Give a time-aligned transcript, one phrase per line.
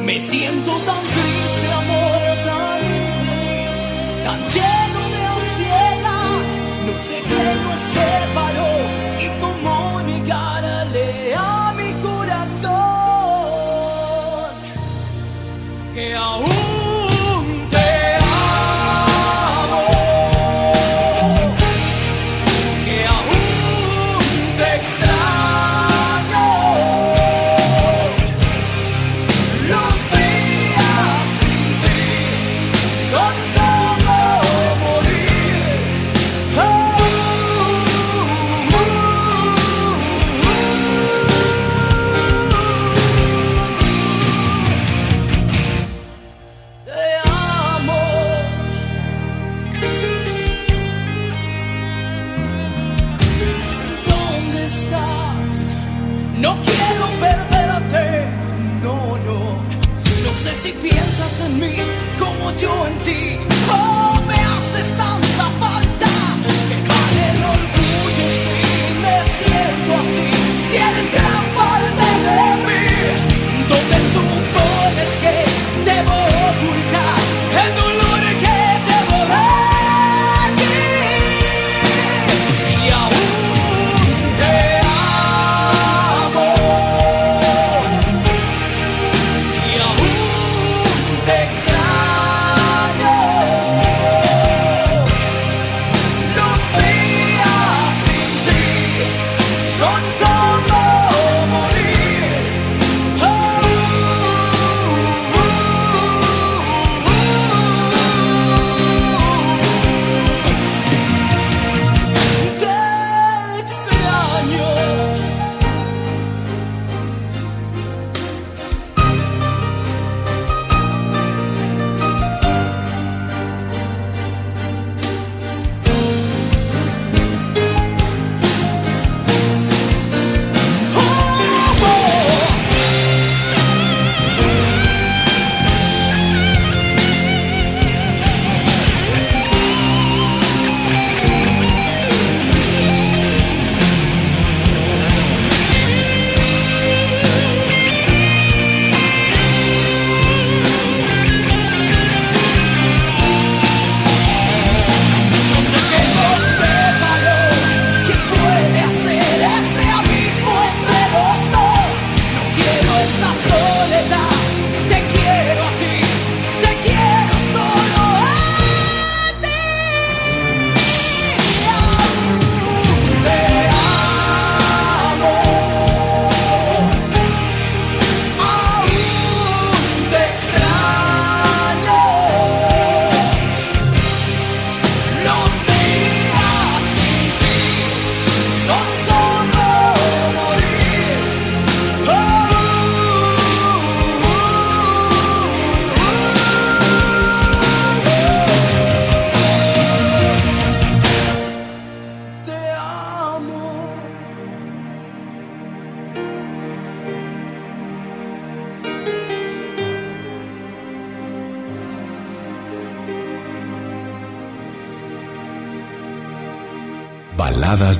[0.00, 0.91] Me siento tan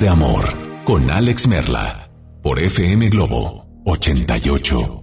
[0.03, 0.45] de Amor
[0.85, 2.11] con Alex Merla
[2.43, 5.02] por FM Globo 88.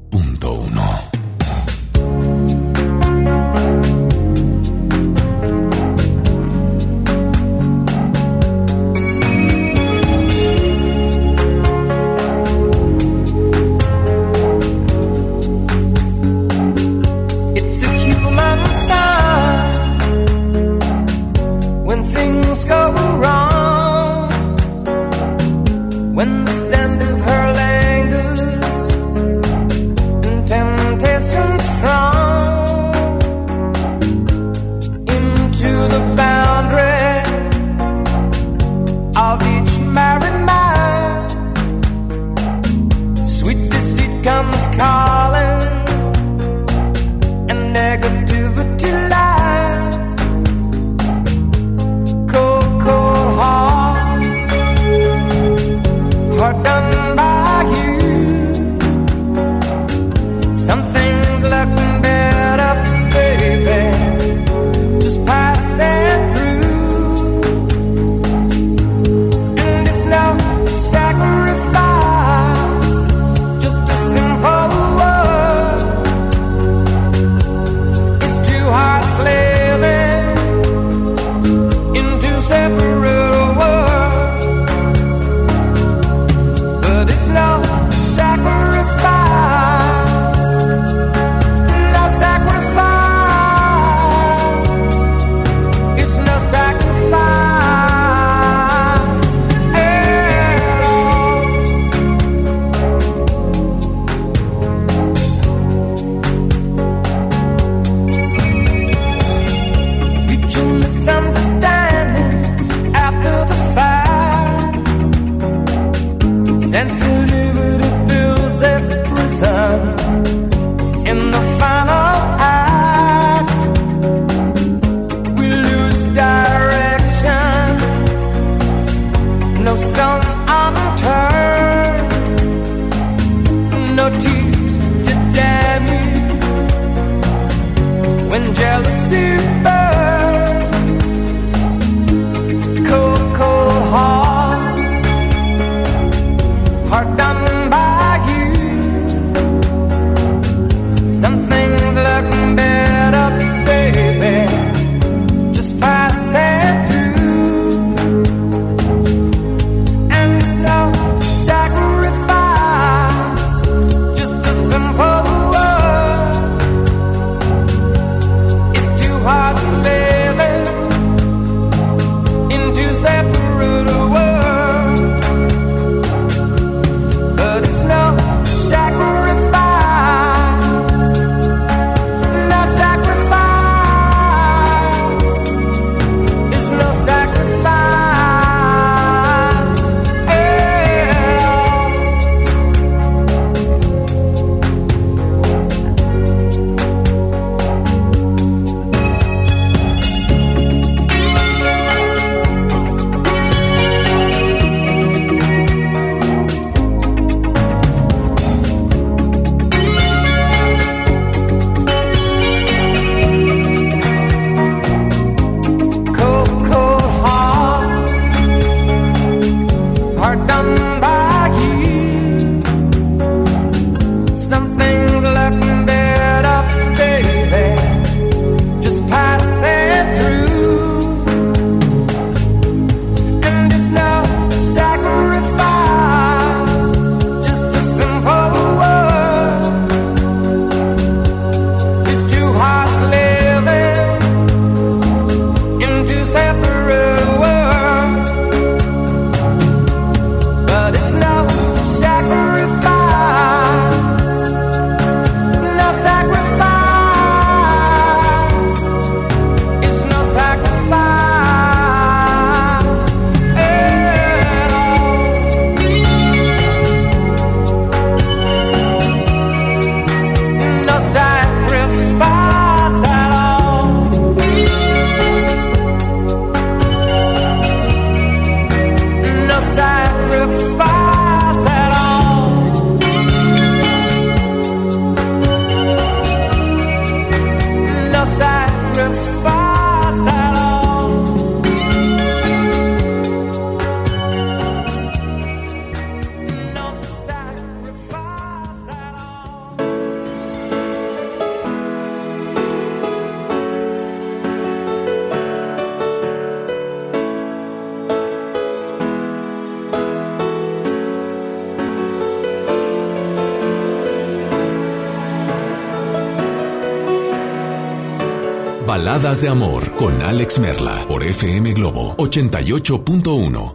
[319.20, 323.74] De Amor con Alex Merla por FM Globo 88.1.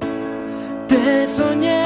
[0.89, 1.85] Te soñé,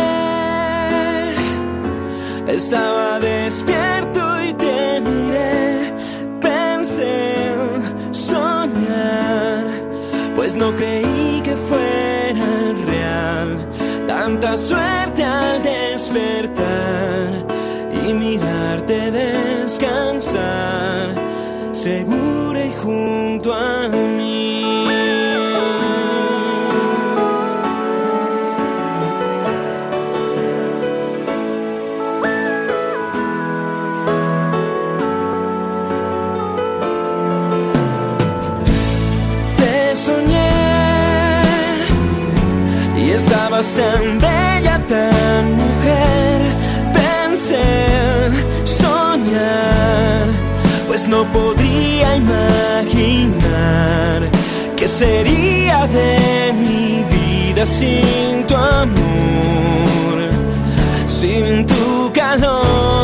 [2.47, 5.93] estaba despierto y te miré,
[6.41, 7.57] pensé
[8.13, 9.67] soñar,
[10.37, 13.69] pues no creí que fuera real.
[14.07, 17.45] Tanta suerte al despertar
[18.07, 21.17] y mirarte descansar.
[21.73, 22.28] Según
[22.89, 24.18] 不断。
[51.19, 53.11] no podría imaginar
[54.77, 60.17] qué sería de mi vida sin tu amor,
[61.07, 62.98] sin tu calor.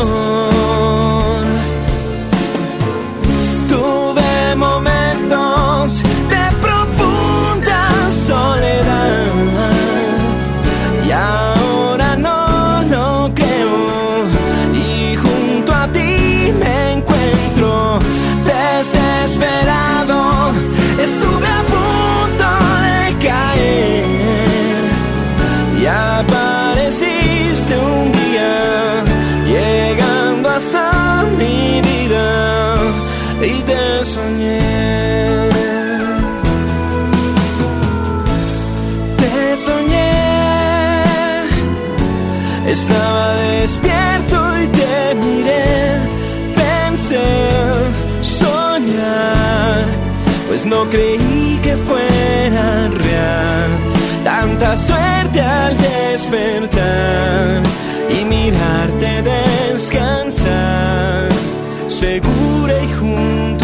[50.55, 53.71] Pues no creí que fuera real.
[54.23, 57.61] Tanta suerte al despertar
[58.09, 61.27] y mirarte descansar,
[61.89, 63.54] segura y junta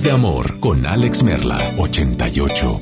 [0.00, 2.81] De Amor con Alex Merla, 88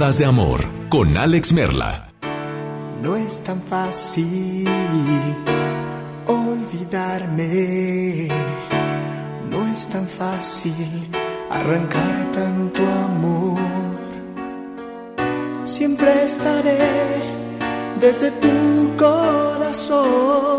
[0.00, 2.08] De Amor con Alex Merla.
[3.02, 4.66] No es tan fácil
[6.26, 7.48] olvidarme,
[9.50, 11.06] no es tan fácil
[11.50, 13.58] arrancar tanto amor.
[15.64, 16.78] Siempre estaré
[18.00, 20.49] desde tu corazón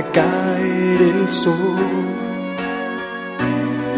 [0.00, 1.78] hasta caer el sol.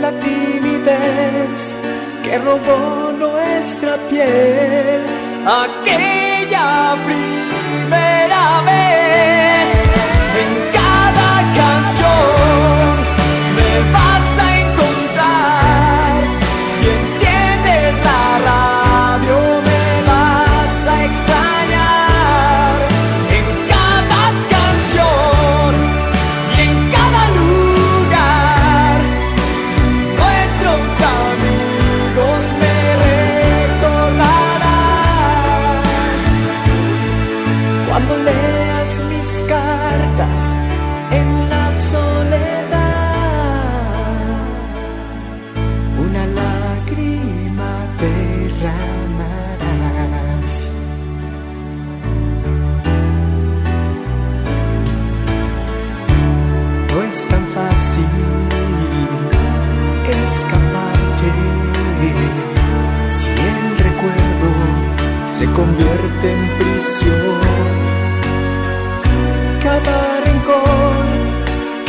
[0.01, 1.75] La timidez
[2.23, 5.01] que robó nuestra piel,
[5.47, 7.32] aquella brillante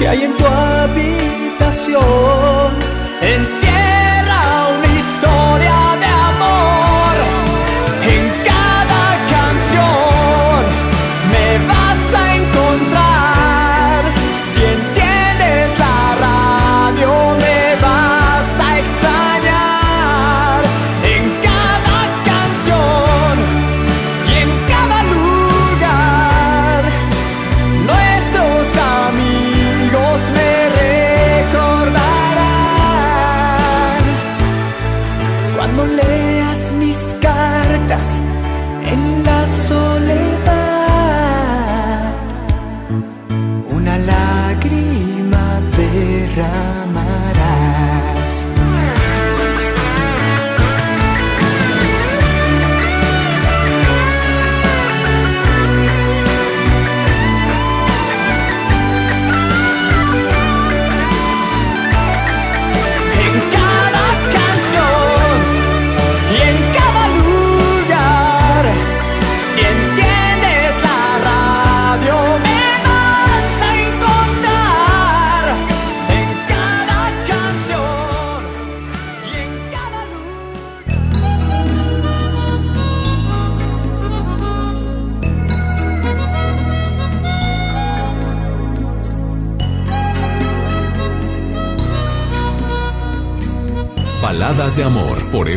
[0.04, 2.04] que hay en tu habitación.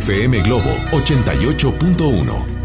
[0.07, 2.56] FM Globo 88.1.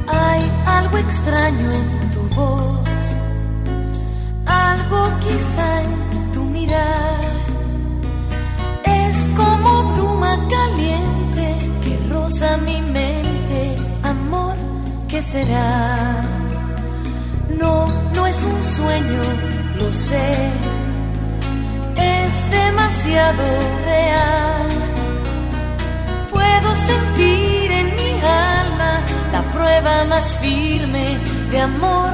[31.61, 32.11] amor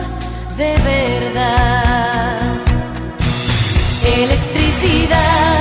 [0.57, 2.41] de verdad.
[4.17, 5.56] Electricidad.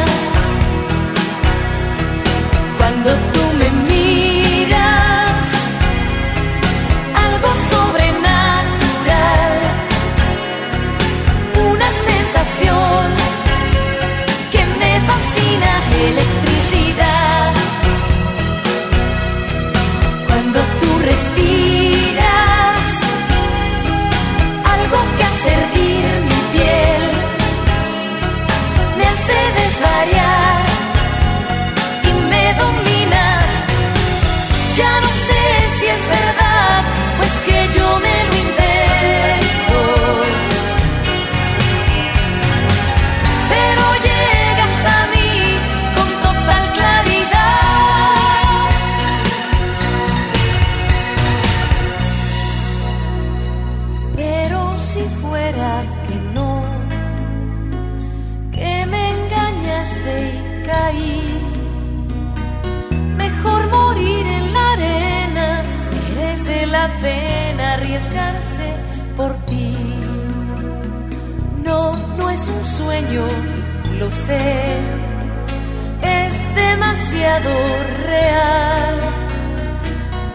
[78.07, 78.95] real.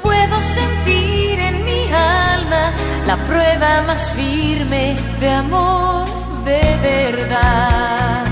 [0.01, 2.73] Puedo sentir en mi alma
[3.07, 6.07] la prueba más firme de amor
[6.45, 8.25] de verdad.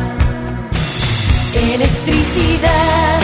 [1.53, 3.19] Electricidad,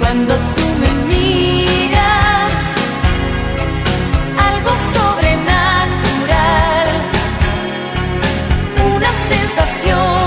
[0.00, 2.52] cuando tú me miras,
[4.48, 6.88] algo sobrenatural,
[8.96, 10.17] una sensación.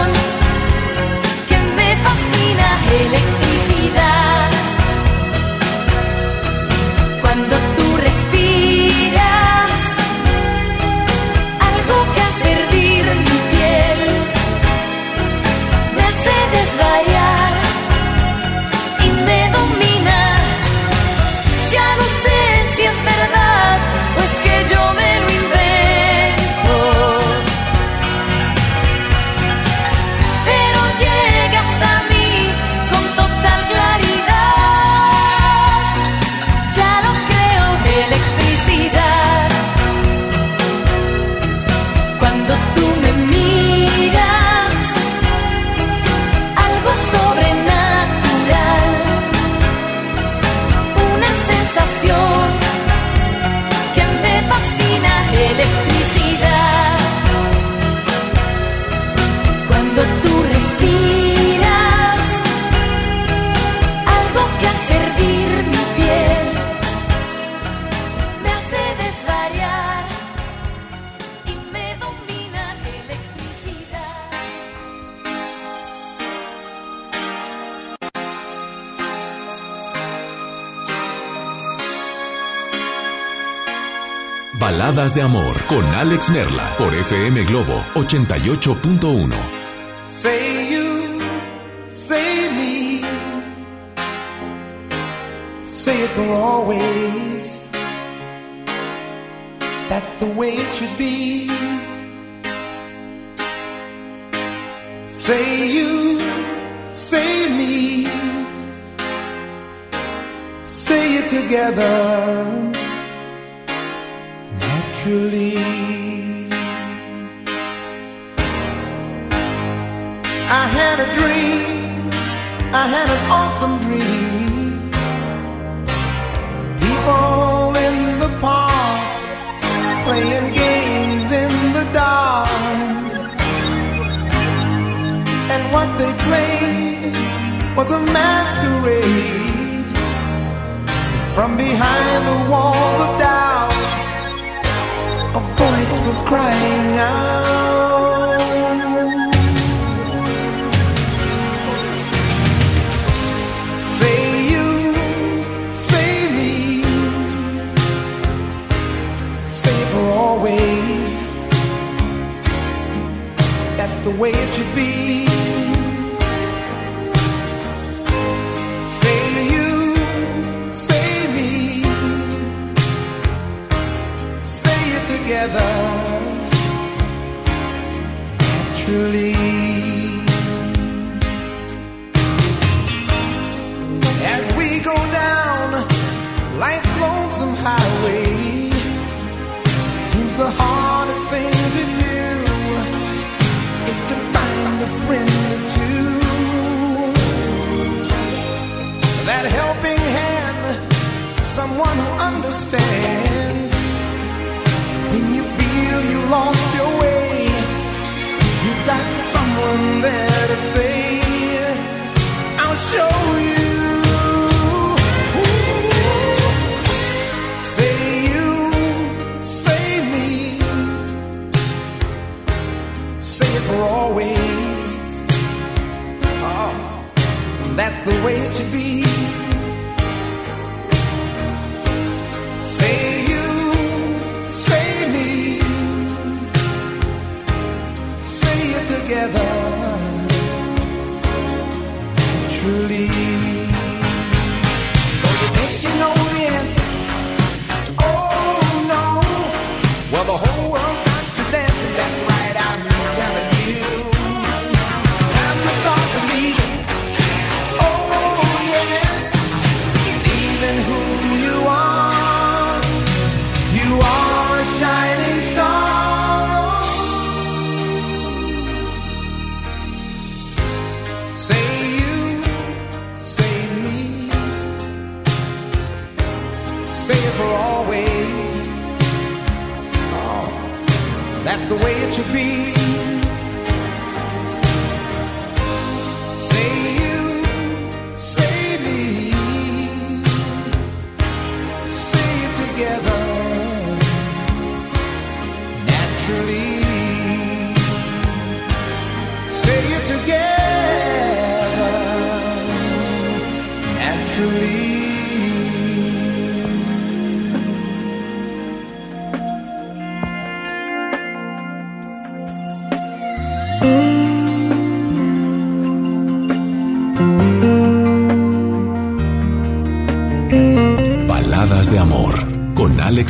[86.11, 86.29] Alex
[86.77, 89.60] por FM Globo 88.1.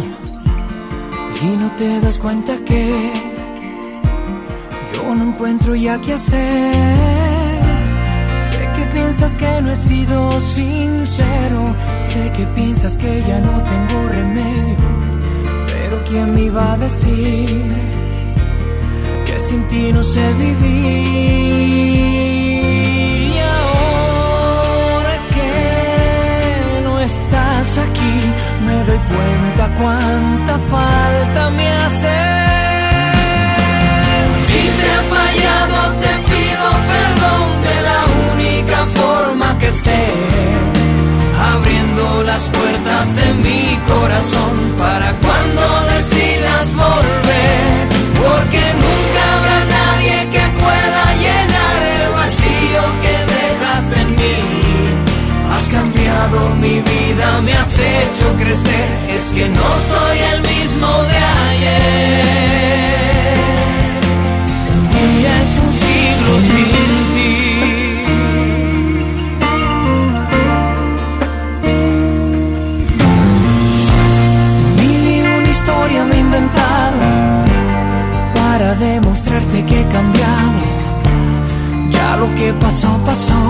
[1.43, 3.11] Y no te das cuenta que
[4.95, 6.73] yo no encuentro ya qué hacer.
[8.49, 11.75] Sé que piensas que no he sido sincero.
[12.11, 14.75] Sé que piensas que ya no tengo remedio.
[15.67, 17.98] Pero ¿quién me iba a decir
[19.49, 20.89] sin ti no sé vivir?
[23.35, 25.53] Y ahora que
[26.85, 28.15] no estás aquí,
[28.67, 32.17] me doy cuenta cuánta falta me hace.
[34.45, 38.01] Si te he fallado, te pido perdón de la
[38.33, 40.01] única forma que sé
[41.53, 45.63] abriendo las puertas de mi corazón para cuando
[45.95, 47.98] decidas volver,
[48.29, 54.37] porque nunca habrá nadie que pueda llenar el vacío que dejaste en mí.
[55.53, 61.19] Has cambiado mi vida, me has hecho crecer, es que no soy el mismo de
[61.49, 62.19] ayer.
[64.75, 66.31] Un día es un siglo
[82.19, 83.41] lo que pasó, pasó.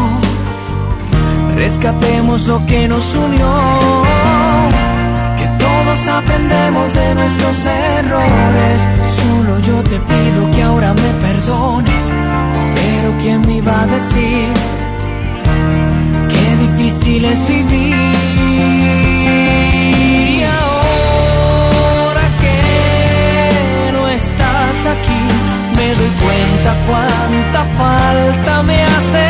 [1.56, 3.52] Rescatemos lo que nos unió.
[5.38, 8.78] Que todos aprendemos de nuestros errores.
[9.20, 12.04] Solo yo te pido que ahora me perdones.
[12.76, 14.50] Pero ¿quién me iba a decir?
[16.34, 17.96] Qué difícil es vivir.
[20.38, 25.29] Y ahora que no estás aquí,
[25.96, 29.29] doy cuenta cuánta falta me hace.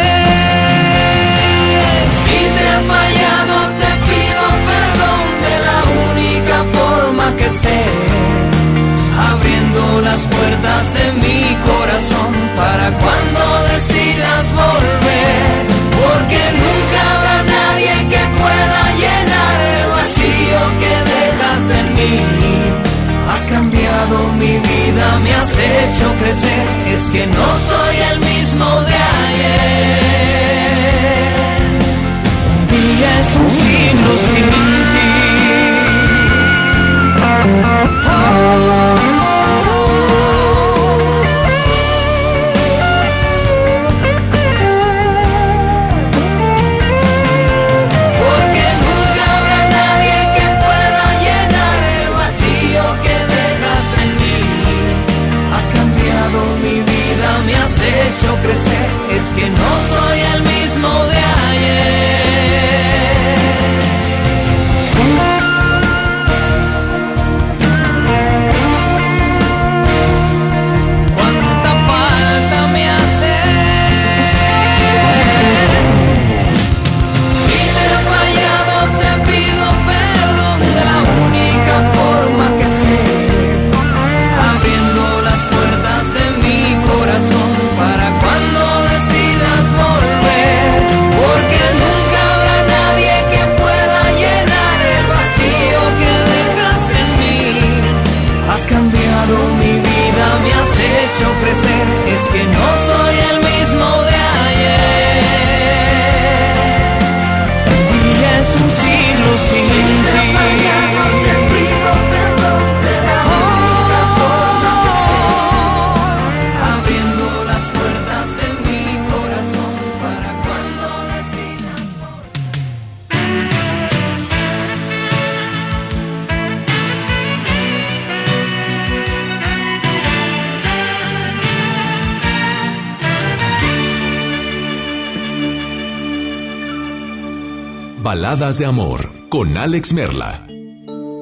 [138.29, 140.45] De Amor con Alex Merla.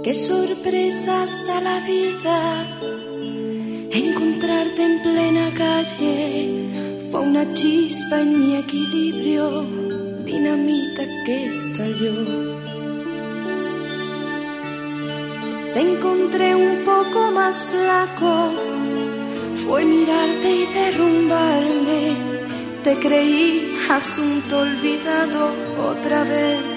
[0.04, 2.68] Qué sorpresas da la vida.
[3.92, 9.66] Encontrarte en plena calle fue una chispa en mi equilibrio,
[10.26, 12.14] dinamita que estalló.
[15.74, 18.52] Te encontré un poco más flaco,
[19.66, 22.18] fue mirarte y derrumbarme.
[22.84, 25.52] Te creí asunto olvidado
[25.90, 26.77] otra vez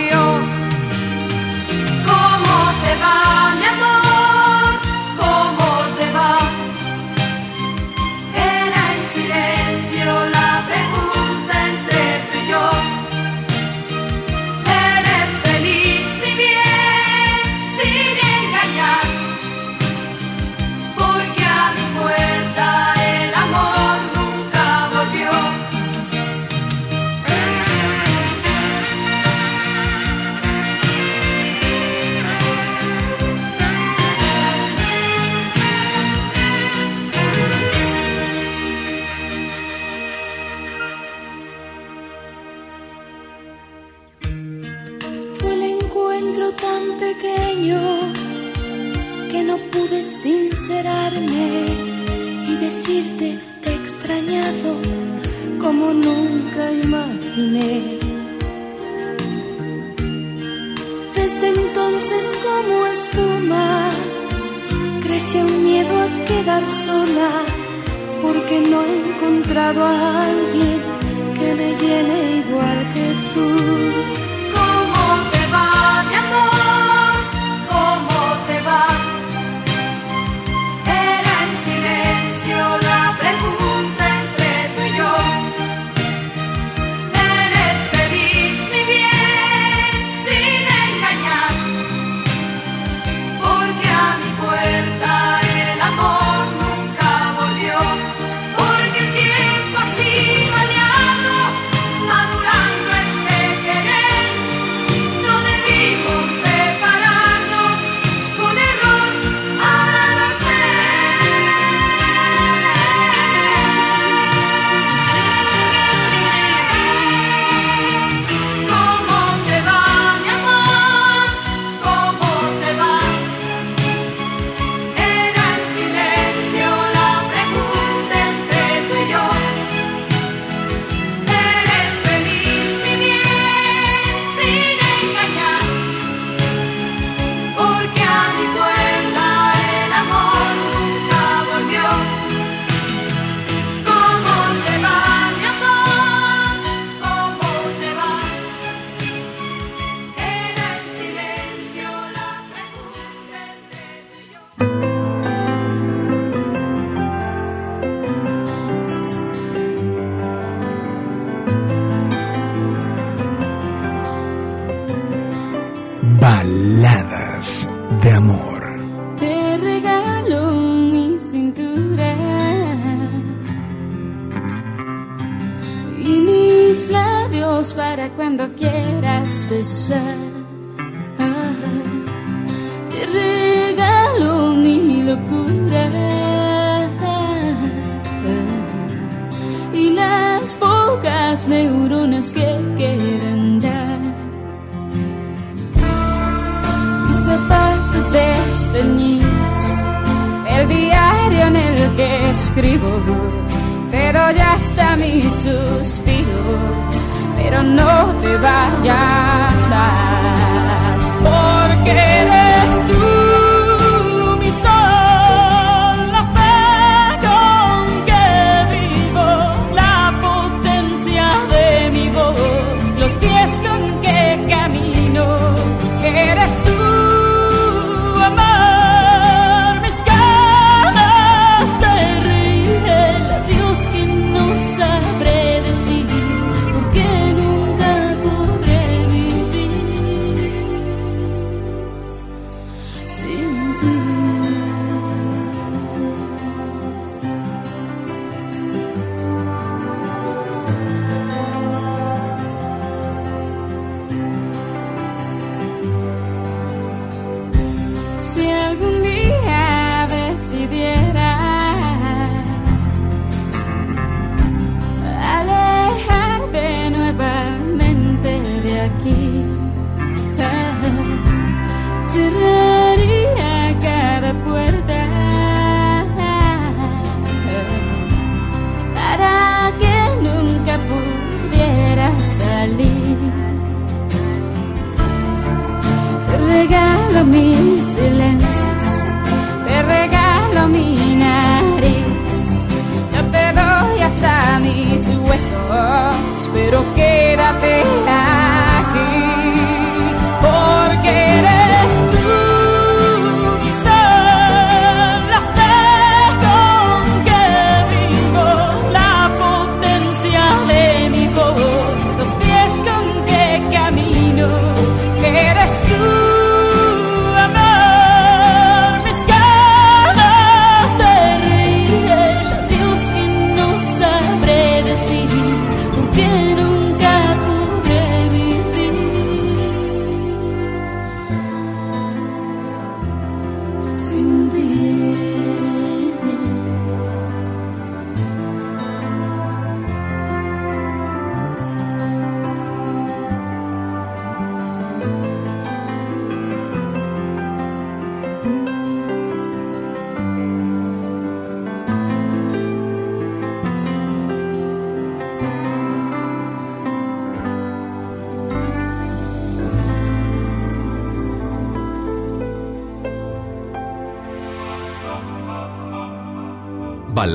[3.01, 3.80] Nirvana.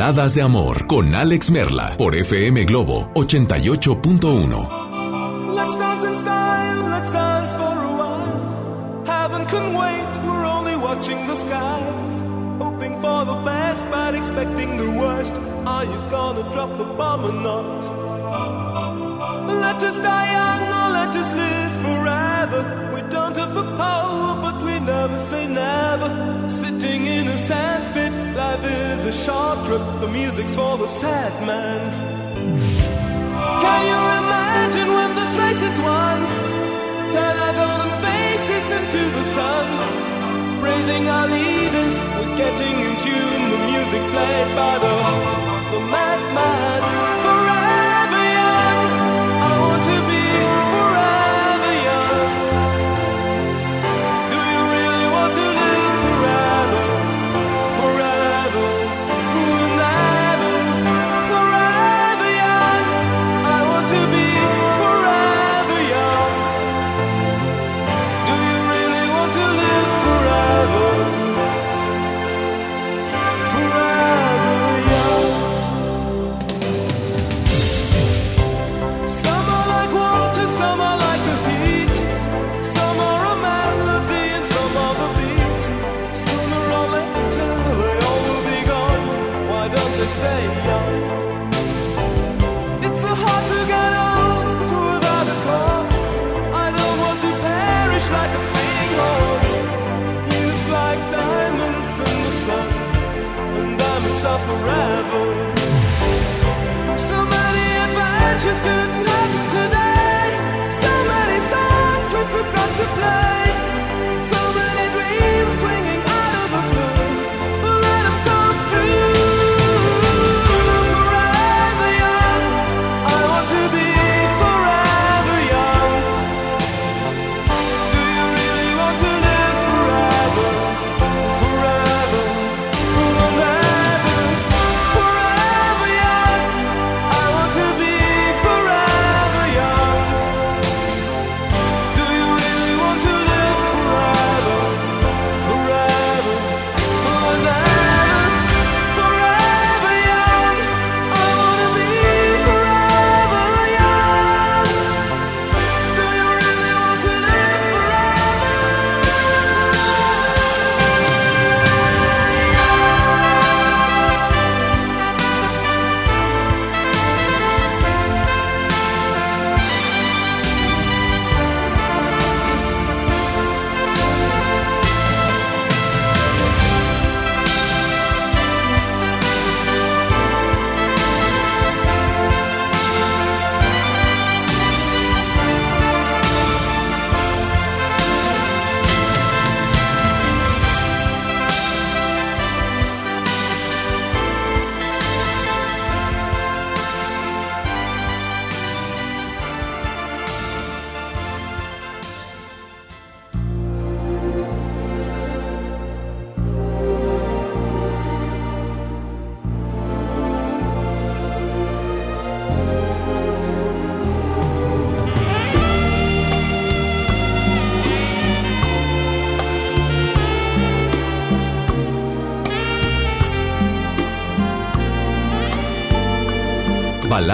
[0.07, 4.76] Toneladas de Amor con Alex Merla por FM Globo 88.1.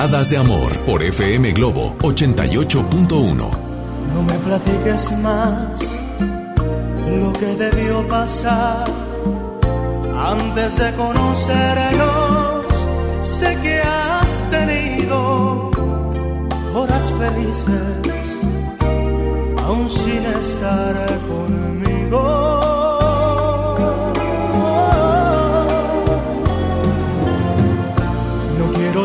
[0.02, 3.50] De Amor por FM Globo 88.1.
[4.12, 5.80] No me platiques más
[7.06, 8.84] lo que debió pasar
[10.18, 12.66] antes de conocernos.
[13.20, 15.70] Sé que has tenido
[16.74, 18.36] horas felices,
[19.64, 22.61] aún sin estar conmigo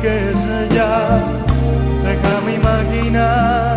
[0.00, 1.20] Platiques ya,
[2.02, 3.76] déjame imaginar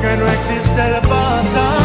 [0.00, 1.81] que no existe el pasado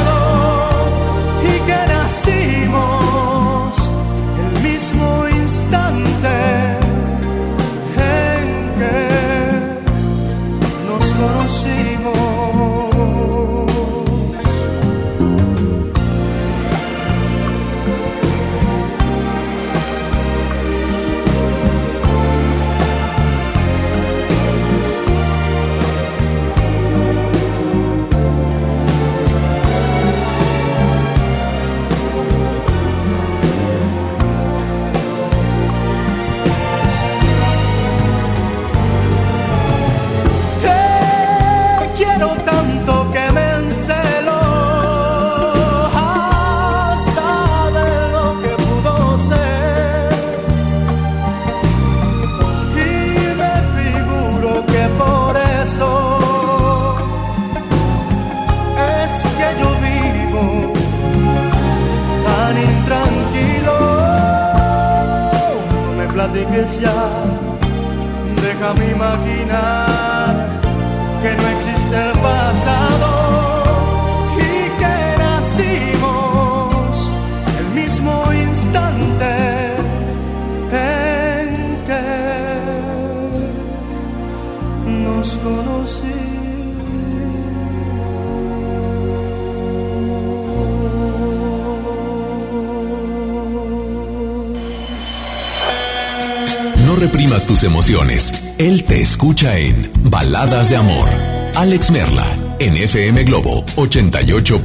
[99.17, 101.09] escucha en Baladas de Amor.
[101.55, 104.61] Alex Merla, en FM Globo 88.1.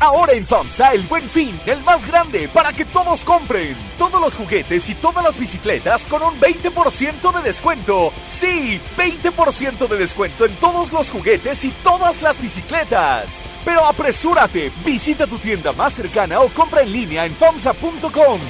[0.00, 3.76] Ahora en FAMSA el buen fin, el más grande, para que todos compren.
[3.98, 8.12] Todos los juguetes y todas las bicicletas con un 20% de descuento.
[8.26, 13.42] Sí, 20% de descuento en todos los juguetes y todas las bicicletas.
[13.64, 18.40] Pero apresúrate, visita tu tienda más cercana o compra en línea en FAMSA.com.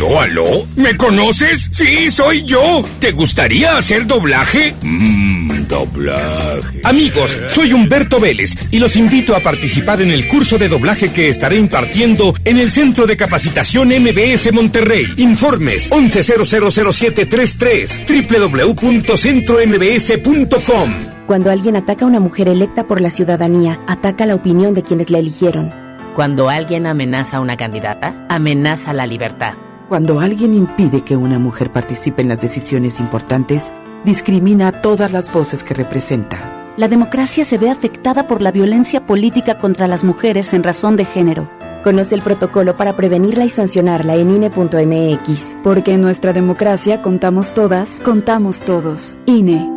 [0.00, 0.66] ¿Aló, aló?
[0.76, 1.68] ¿Me conoces?
[1.70, 2.82] Sí, soy yo.
[3.00, 4.74] ¿Te gustaría hacer doblaje?
[4.80, 6.80] Mmm, doblaje.
[6.84, 11.28] Amigos, soy Humberto Vélez y los invito a participar en el curso de doblaje que
[11.28, 15.04] estaré impartiendo en el Centro de Capacitación MBS Monterrey.
[15.18, 20.90] Informes 11000733 www.centrombs.com.
[21.26, 25.10] Cuando alguien ataca a una mujer electa por la ciudadanía, ataca la opinión de quienes
[25.10, 25.74] la eligieron.
[26.14, 29.52] Cuando alguien amenaza a una candidata, amenaza la libertad.
[29.90, 33.72] Cuando alguien impide que una mujer participe en las decisiones importantes,
[34.04, 36.72] discrimina a todas las voces que representa.
[36.76, 41.04] La democracia se ve afectada por la violencia política contra las mujeres en razón de
[41.04, 41.50] género.
[41.82, 45.56] Conoce el protocolo para prevenirla y sancionarla en INE.mx.
[45.64, 49.18] Porque en nuestra democracia contamos todas, contamos todos.
[49.26, 49.68] INE.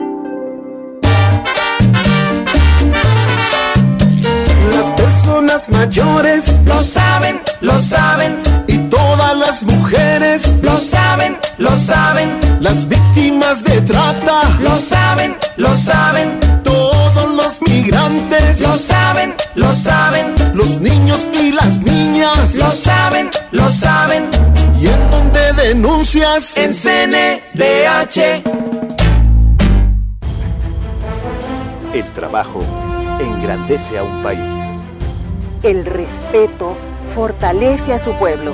[4.76, 8.36] Las personas mayores Lo saben, lo saben,
[8.94, 12.30] todas las mujeres, lo saben, lo saben,
[12.60, 20.36] las víctimas de trata, lo saben, lo saben, todos los migrantes, lo saben, lo saben,
[20.54, 24.30] los niños y las niñas, lo saben, lo saben.
[24.80, 28.44] y en donde denuncias, En CNDH.
[31.96, 32.64] El trabajo
[33.20, 34.40] engrandece a un país.
[35.64, 36.76] El respeto
[37.16, 38.54] fortalece a su pueblo.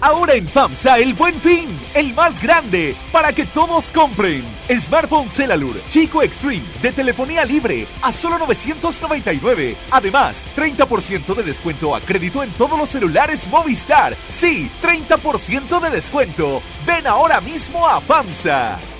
[0.00, 4.44] Ahora en FAMSA el buen fin, el más grande, para que todos compren.
[4.68, 9.76] Smartphone Celalur Chico Extreme de telefonía libre a solo 999.
[9.90, 14.14] Además, 30% de descuento a crédito en todos los celulares Movistar.
[14.28, 16.62] Sí, 30% de descuento.
[16.86, 18.95] Ven ahora mismo a FAMSA.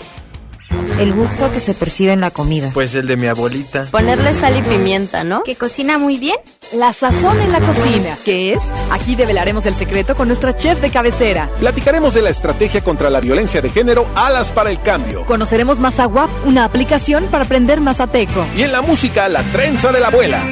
[1.01, 2.70] El gusto que se percibe en la comida.
[2.72, 3.87] Pues el de mi abuelita.
[3.91, 5.43] Ponerle sal y pimienta, ¿no?
[5.43, 6.37] Que cocina muy bien.
[6.72, 8.16] La sazón en la cocina.
[8.24, 8.61] ¿Qué es?
[8.91, 11.49] Aquí develaremos el secreto con nuestra chef de cabecera.
[11.61, 15.24] Platicaremos de la estrategia contra la violencia de género Alas para el Cambio.
[15.27, 18.45] Conoceremos Mazawap, una aplicación para aprender mazateco.
[18.57, 20.43] Y en la música, la trenza de la abuela.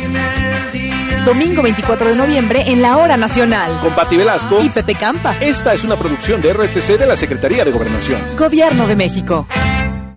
[1.24, 3.78] Domingo 24 de noviembre en la Hora Nacional.
[3.80, 5.34] Con Pati Velasco y Pepe Campa.
[5.40, 8.20] Esta es una producción de RTC de la Secretaría de Gobernación.
[8.36, 9.46] Gobierno de México.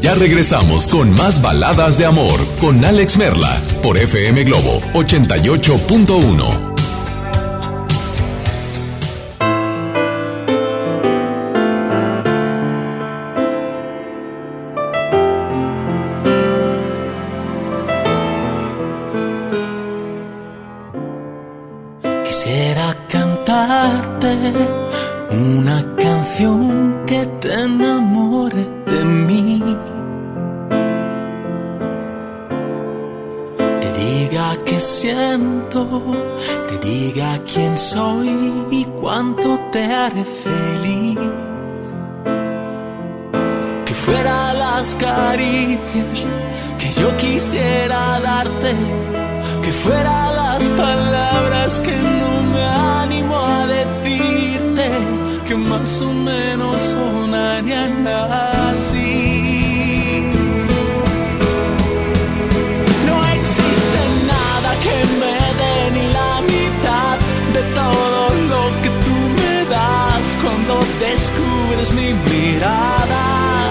[0.00, 6.68] Ya regresamos con más baladas de amor con Alex Merla por FM Globo 88.1.
[22.24, 24.36] Quisiera cantarte
[25.30, 29.87] una canción que te enamore de mí.
[34.28, 36.02] Diga que siento,
[36.68, 38.28] te diga quién soy
[38.70, 41.18] y cuánto te haré feliz.
[43.86, 46.26] Que fuera las caricias
[46.78, 48.74] que yo quisiera darte,
[49.62, 52.64] que fuera las palabras que no me
[53.02, 54.90] animo a decirte,
[55.46, 59.07] que más o menos sonarían así.
[72.58, 73.70] Mirada.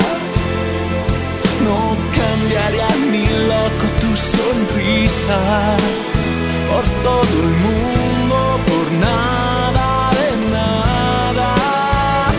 [1.66, 1.80] No
[2.18, 5.40] cambiaría ni loco tu sonrisa
[6.70, 8.38] por todo el mundo,
[8.70, 11.50] por nada de nada.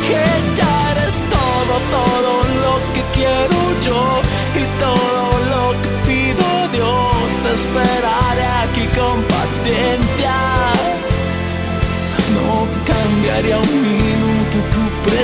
[0.06, 0.24] Que
[0.58, 2.32] ya eres todo, todo
[2.64, 4.02] lo que quiero yo
[4.62, 6.46] y todo lo que pido
[6.76, 7.26] Dios.
[7.42, 10.36] Te esperaré aquí con paciencia.
[12.36, 13.77] No cambiaría un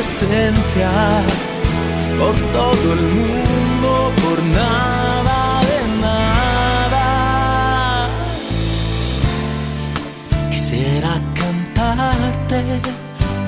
[0.04, 0.92] presencia
[2.18, 7.08] por todo el mundo, por nada de nada.
[10.50, 12.60] Quisiera cantarte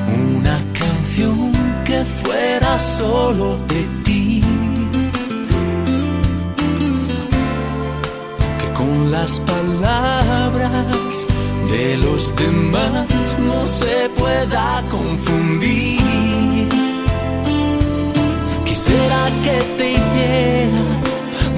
[0.09, 1.53] una canción
[1.85, 4.43] que fuera solo de ti.
[8.61, 11.17] Que con las palabras
[11.71, 13.07] de los demás
[13.47, 16.06] no se pueda confundir
[19.45, 20.83] que te hiciera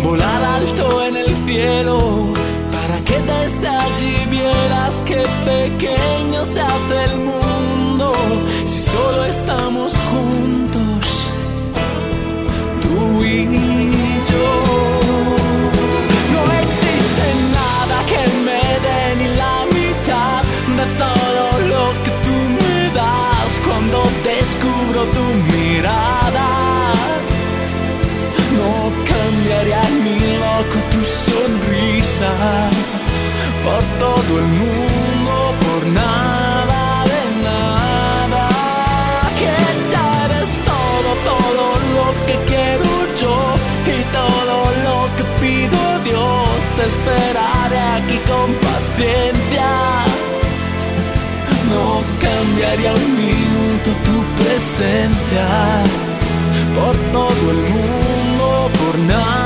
[0.03, 2.33] volar alto en el cielo,
[2.71, 8.13] para que desde allí vieras que pequeño se hace el mundo
[8.65, 11.05] si solo estamos juntos,
[12.83, 13.47] tú y
[14.31, 14.49] yo.
[16.35, 17.27] No existe
[17.59, 20.43] nada que me dé ni la mitad
[20.79, 25.28] de todo lo que tú me das cuando descubro tu
[32.19, 38.49] por todo el mundo, por nada de nada.
[39.39, 39.57] Que
[39.95, 41.66] tal es todo, todo
[41.97, 42.91] lo que quiero
[43.23, 43.37] yo
[43.87, 44.57] y todo
[44.87, 46.59] lo que pido Dios.
[46.77, 49.71] Te esperaré aquí con paciencia.
[51.71, 55.47] No cambiaría un minuto tu presencia
[56.75, 59.38] por todo el mundo, por nada.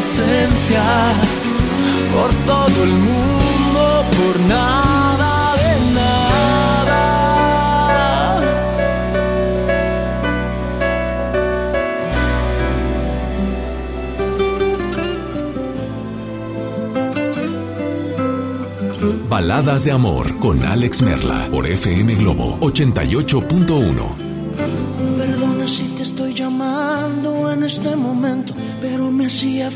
[0.00, 0.82] presencia
[2.14, 7.00] por todo el mundo, por nada de nada.
[19.28, 24.29] Baladas de amor con Alex Merla por FM Globo 88.1.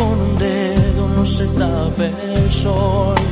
[0.00, 3.29] con un dedo no se tape el sol.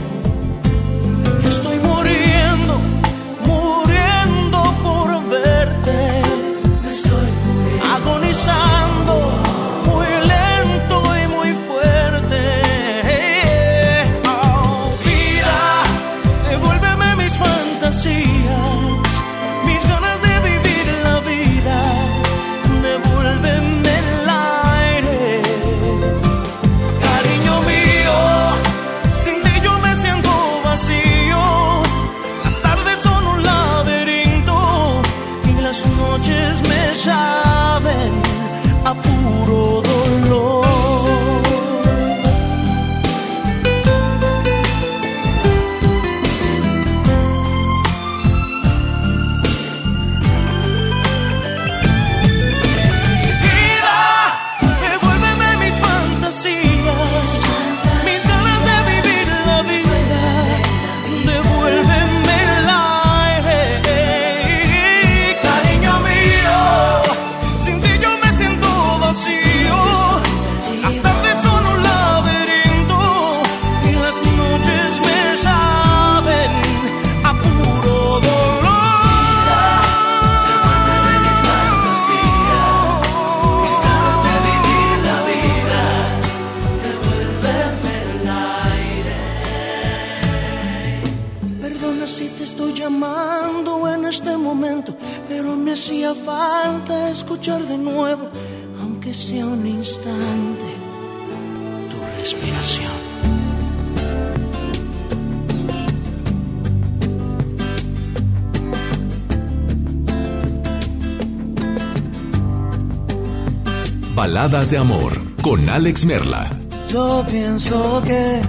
[114.19, 115.13] Baladas de Amor
[115.43, 116.51] con Alex Merla.
[116.89, 118.41] Yo pienso que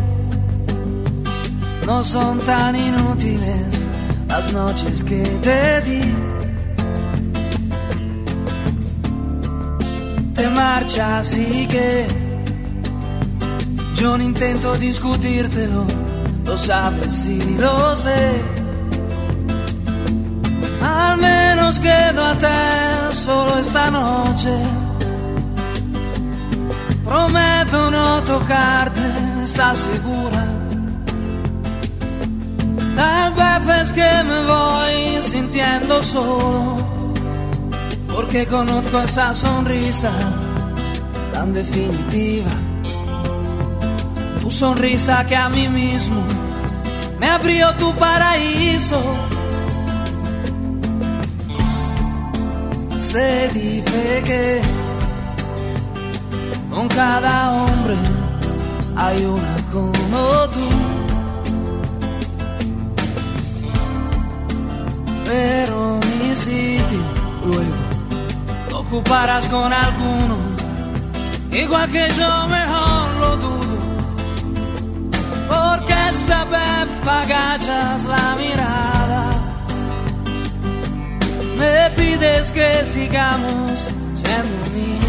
[1.86, 3.88] no son tan inútiles
[4.28, 6.02] las noches que te di.
[10.34, 12.08] Te marchas y que
[13.94, 15.86] yo no intento discutírtelo,
[16.46, 18.42] lo sabes y lo sé.
[20.82, 24.89] Al menos quédate solo esta noche
[27.10, 29.02] Prometo no tocarte,
[29.44, 30.46] ¿estás segura?
[32.96, 36.78] Tal vez es que me voy sintiendo solo,
[38.14, 40.12] porque conozco esa sonrisa
[41.34, 42.52] tan definitiva.
[44.42, 46.24] Tu sonrisa que a mí mismo
[47.20, 49.02] me abrió tu paraíso.
[53.00, 54.79] Se dice que
[56.80, 57.98] con cada hombre
[58.96, 60.22] hay una como
[60.56, 60.68] tú.
[65.26, 67.02] Pero mi sitio
[67.46, 67.80] luego
[68.70, 70.38] lo ocuparás con alguno,
[71.52, 73.78] igual que yo mejor lo dudo.
[75.50, 79.24] Porque esta vez agachas la mirada,
[81.58, 85.09] me pides que sigamos siendo amigos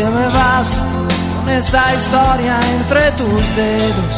[0.00, 0.68] te me vas
[1.36, 4.16] con esta historia entre tus dedos.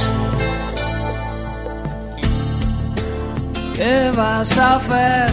[3.74, 5.30] ¿Qué vas a hacer?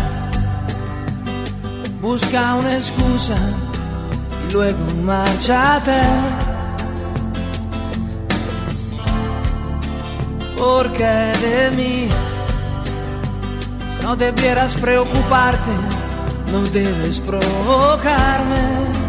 [2.02, 3.38] Busca una excusa
[4.48, 6.02] y luego márchate.
[10.58, 11.14] Porque
[11.46, 12.10] de mí
[14.02, 15.74] no debieras preocuparte,
[16.52, 19.09] no debes provocarme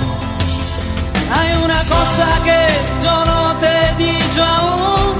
[1.33, 2.61] Hay una cosa que
[3.03, 5.13] yo no te he dicho aún.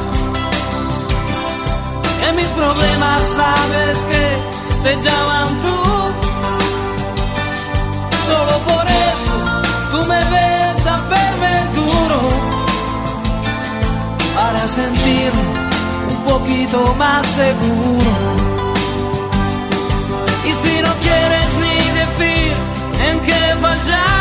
[2.20, 4.24] Que mis problemas sabes que
[4.84, 5.78] se llaman tú.
[8.28, 9.38] Solo por eso
[9.92, 12.20] tú me ves a verme duro.
[14.36, 15.44] Para sentirme
[16.10, 18.12] un poquito más seguro.
[20.46, 22.54] Y si no quieres ni decir
[23.08, 24.21] en qué he fallado.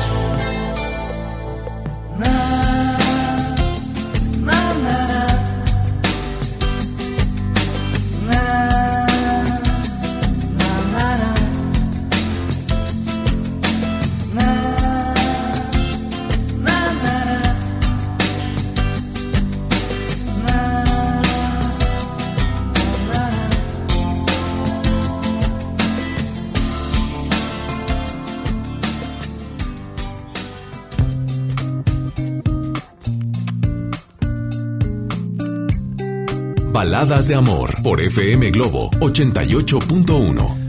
[36.91, 40.60] Baladas de amor por FM Globo 88.1.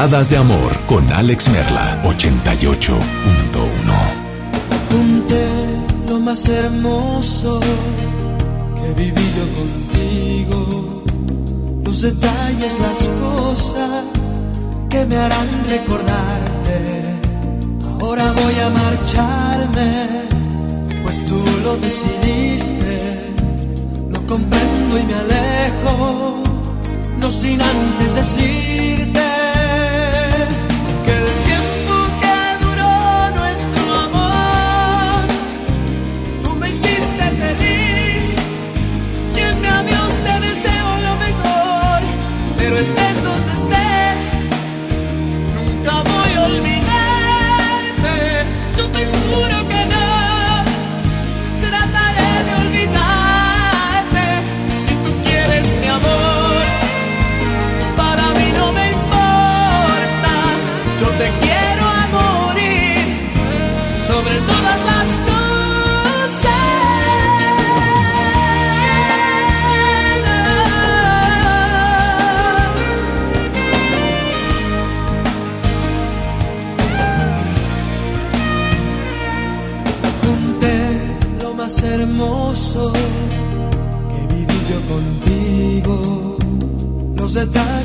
[0.00, 3.00] Baladas de Amor con Alex Merla, 88.1.
[4.90, 5.46] Junté
[6.08, 11.04] lo más hermoso que viví yo contigo,
[11.84, 14.04] los detalles, las cosas
[14.88, 16.78] que me harán recordarte.
[18.00, 20.28] Ahora voy a marcharme,
[21.02, 23.20] pues tú lo decidiste.
[24.08, 26.42] Lo comprendo y me alejo,
[27.18, 29.19] no sin antes decirte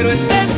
[0.00, 0.49] pero estés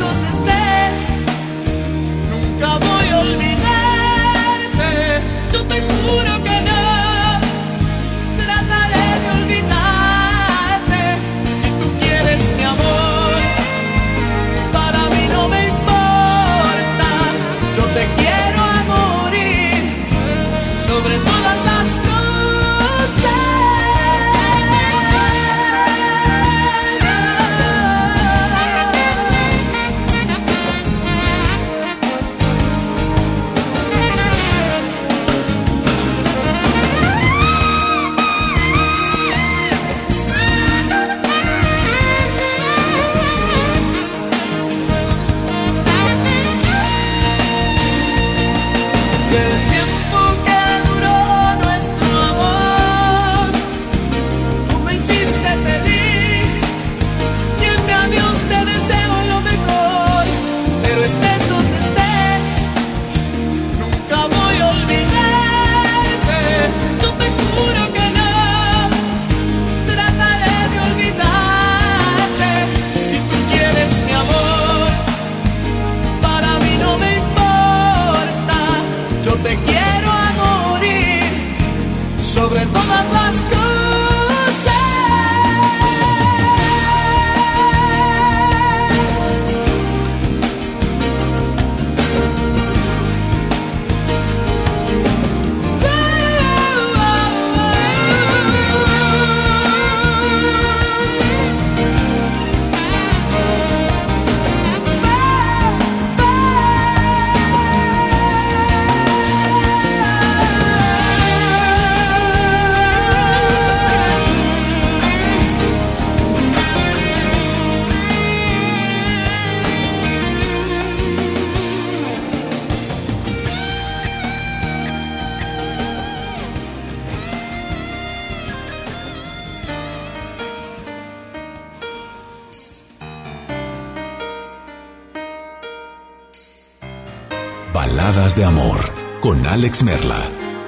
[139.63, 140.19] Alex Merla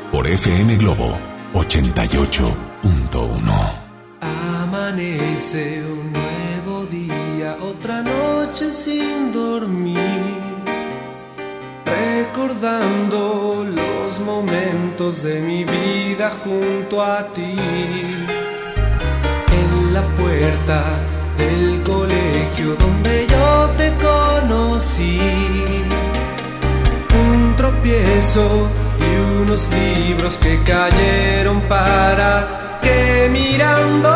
[0.10, 1.18] por FM Globo
[1.54, 2.54] 88.1.
[4.22, 10.00] Amanece un nuevo día, otra noche sin dormir,
[11.86, 17.58] recordando los momentos de mi vida junto a ti.
[19.60, 20.86] En la puerta
[21.38, 25.20] del colegio donde yo te conocí,
[27.28, 28.70] un tropiezo
[29.46, 34.15] unos libros que cayeron para que mirándonos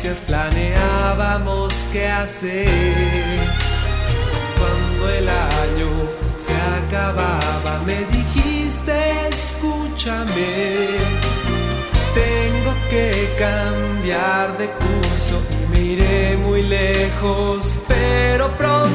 [0.00, 2.66] noticias planeábamos qué hacer.
[4.58, 5.88] Cuando el año
[6.38, 10.86] se acababa me dijiste escúchame,
[12.14, 18.89] tengo que cambiar de curso y me muy lejos, pero pronto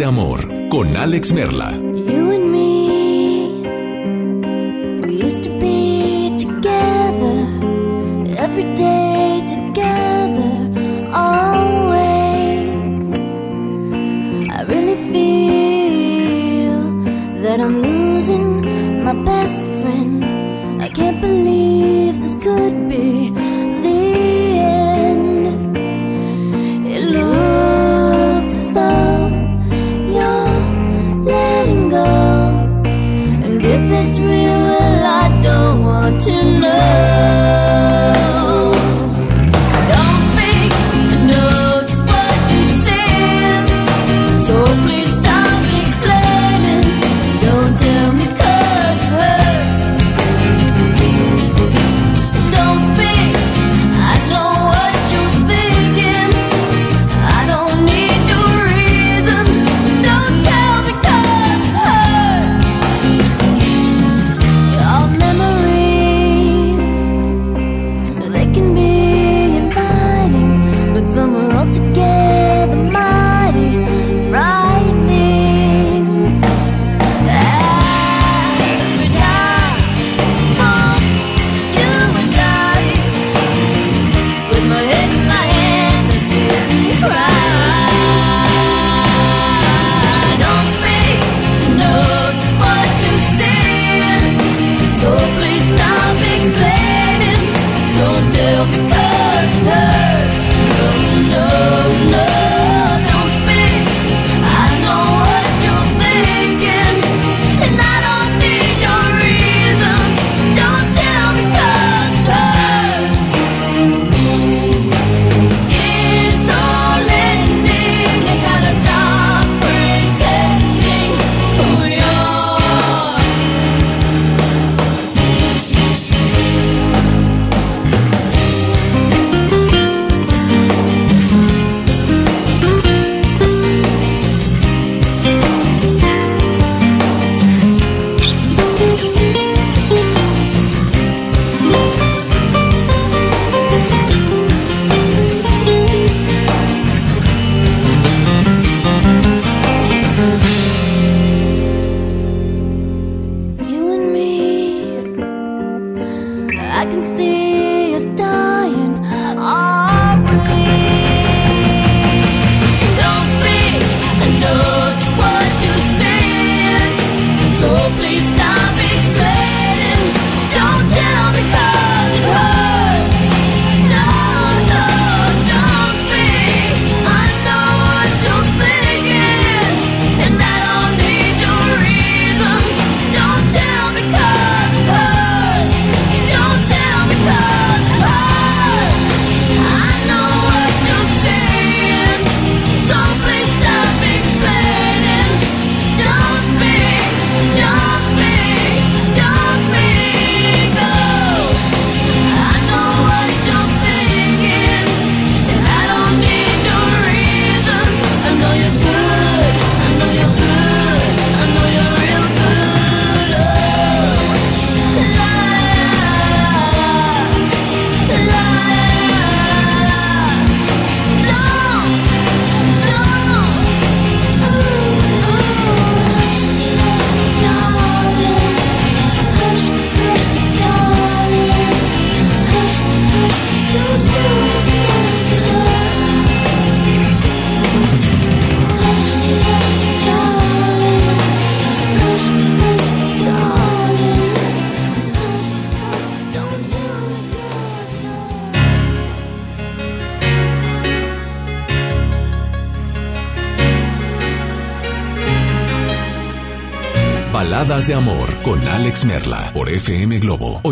[0.00, 1.79] de Amor con Alex Merla.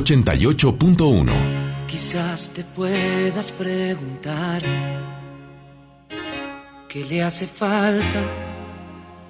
[0.09, 1.31] 88.1.
[1.87, 4.63] Quizás te puedas preguntar
[6.89, 8.21] qué le hace falta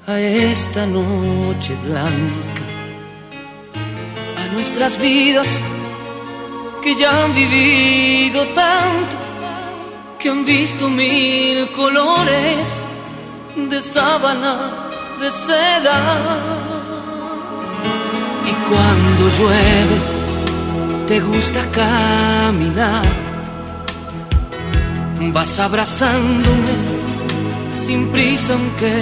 [0.06, 2.64] a esta noche blanca,
[4.36, 5.48] a nuestras vidas
[6.80, 9.16] que ya han vivido tanto,
[10.20, 12.68] que han visto mil colores
[13.56, 14.90] de sábana,
[15.20, 15.98] de seda.
[18.46, 20.17] Y cuando llueve,
[21.08, 23.02] te gusta caminar,
[25.32, 26.74] vas abrazándome
[27.74, 28.94] sin prisa aunque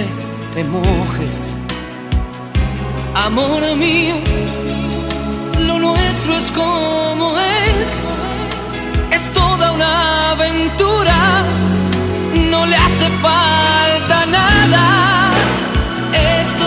[0.53, 1.53] te mojes.
[3.13, 4.15] Amor mío,
[5.67, 7.89] lo nuestro es como es,
[9.11, 11.43] es toda una aventura,
[12.49, 15.31] no le hace falta nada,
[16.41, 16.66] estoy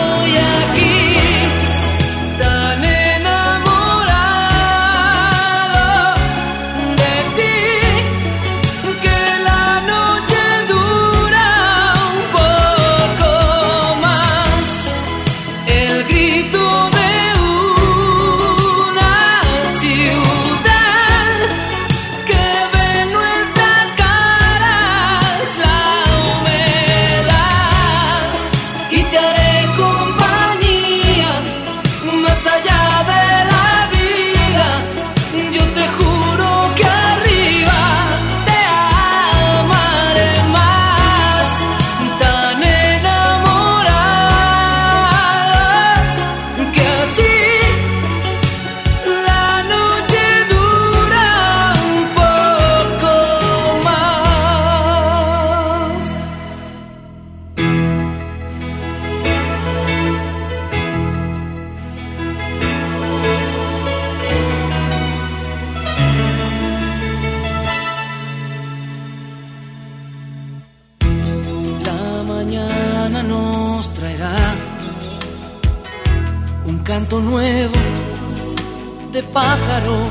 [79.71, 80.09] pájaros.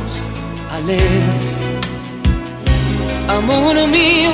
[3.28, 4.32] Amor mío,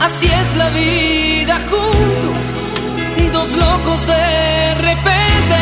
[0.00, 5.60] así es la vida juntos, dos locos de repente,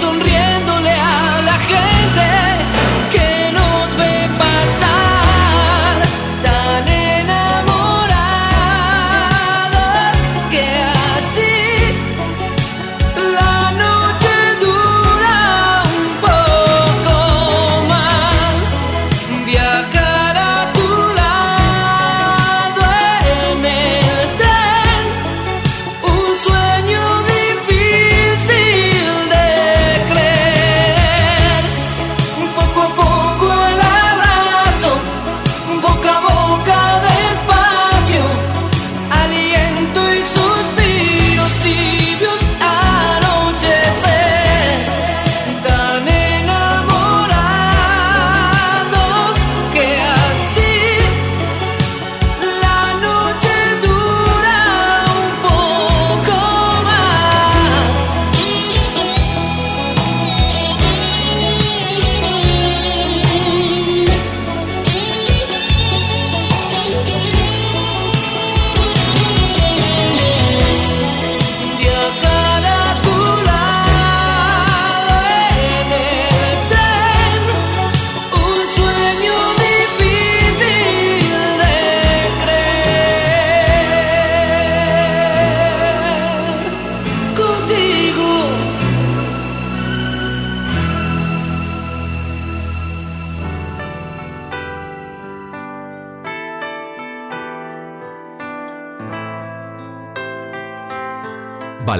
[0.00, 2.61] sonriéndole a la gente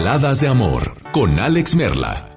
[0.02, 2.36] Baladas de amor con Alex Merla.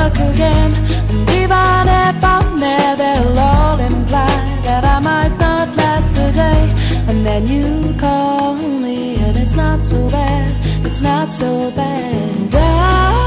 [0.00, 0.72] work again.
[1.12, 4.34] And even if I'm there, they'll all imply
[4.66, 6.62] that I might not last the day.
[7.08, 8.54] And then you call
[8.84, 12.54] me, and it's not so bad, it's not so bad.
[12.54, 13.19] I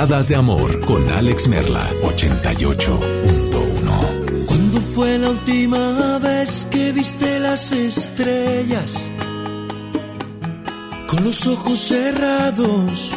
[0.00, 4.46] Baladas de Amor con Alex Merla, 88.1.
[4.46, 9.10] ¿Cuándo fue la última vez que viste las estrellas?
[11.06, 13.12] Con los ojos cerrados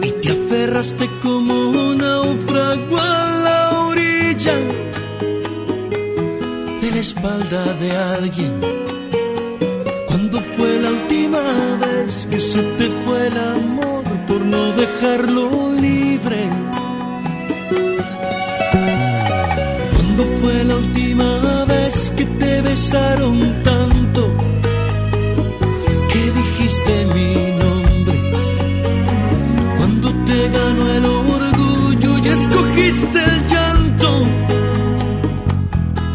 [0.00, 4.54] y te aferraste como un náufrago a la orilla
[6.82, 8.60] de la espalda de alguien.
[10.06, 11.40] ¿Cuándo fue la última
[11.84, 13.89] vez que se te fue el amor
[14.30, 16.48] por no dejarlo libre?
[19.92, 24.22] ¿Cuándo fue la última vez que te besaron tanto
[26.12, 27.32] que dijiste mi
[27.62, 28.16] nombre?
[29.78, 34.10] Cuando te ganó el orgullo y escogiste el llanto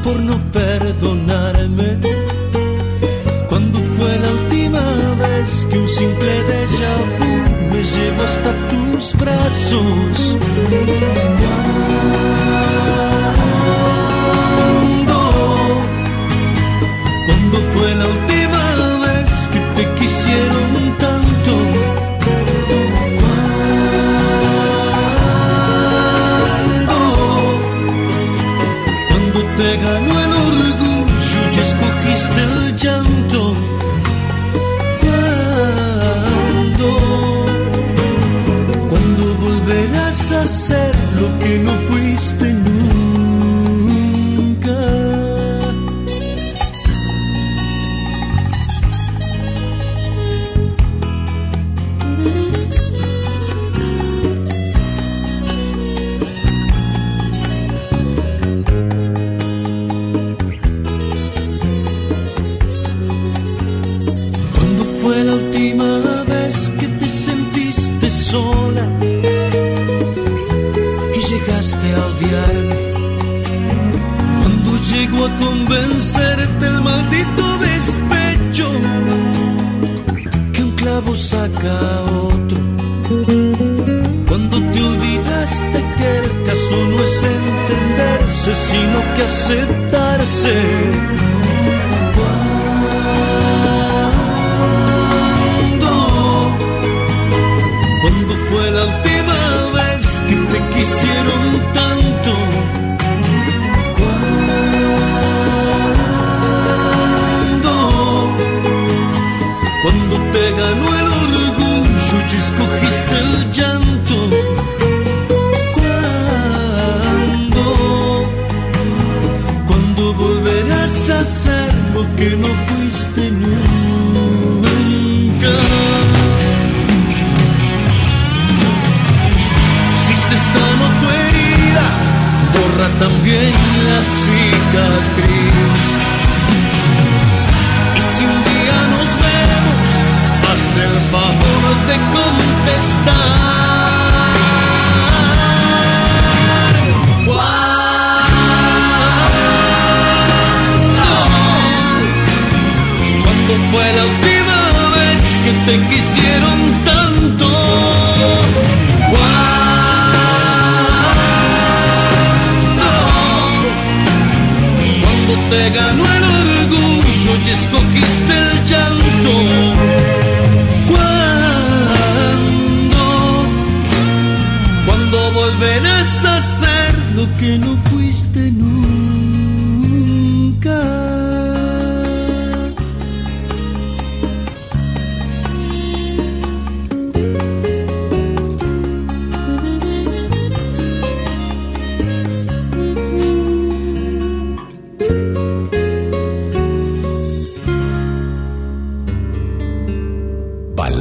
[0.06, 1.90] por no perdonarme.
[3.50, 4.84] Cuando fue la última
[5.24, 6.45] vez que un simple
[9.06, 10.38] tus brazos?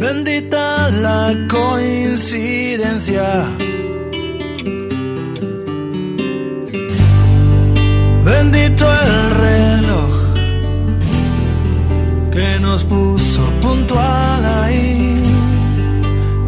[0.00, 3.44] Bendita la coincidencia.
[8.24, 9.69] Bendito el reloj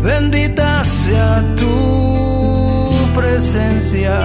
[0.03, 4.19] Bendita sea tu presencia.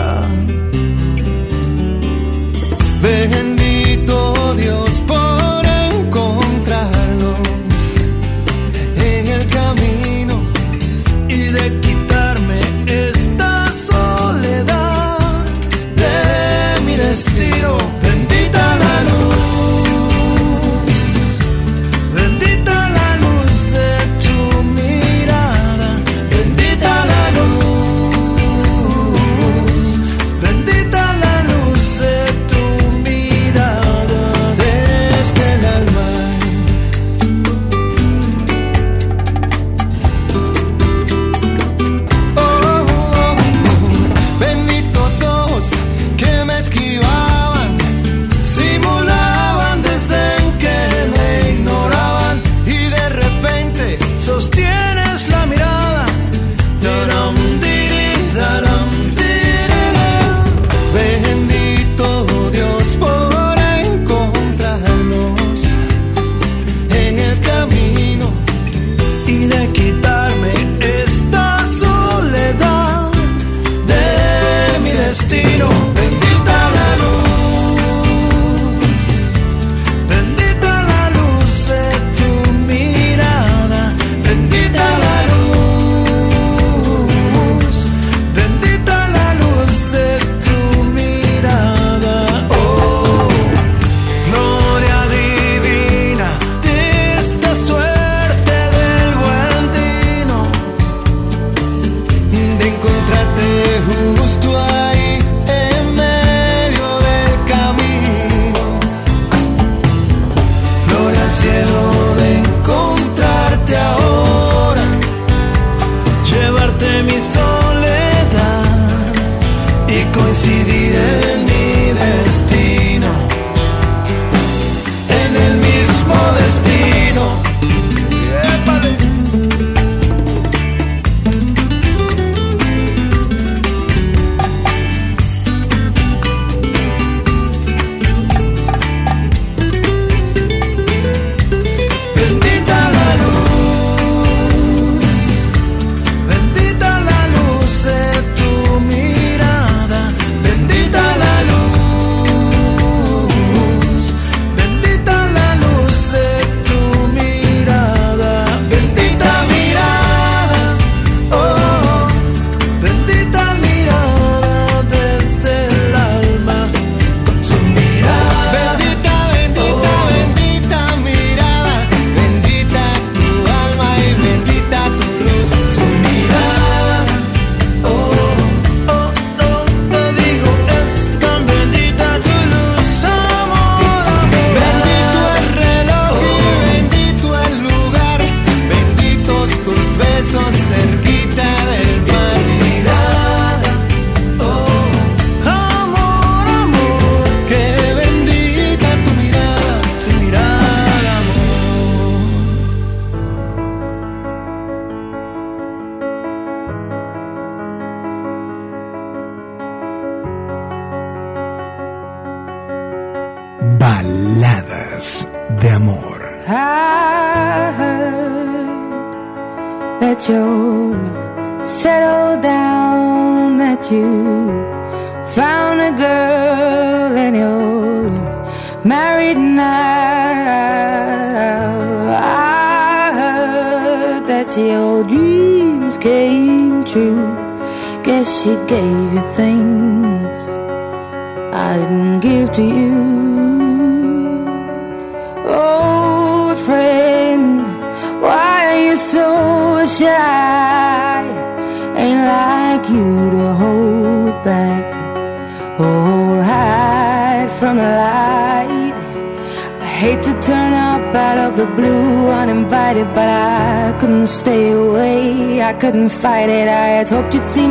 [266.10, 266.68] fight it.
[266.68, 267.67] I had hoped you'd see